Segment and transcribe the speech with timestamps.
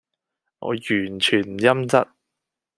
[0.57, 0.97] 我完全
[1.43, 2.07] 唔陰質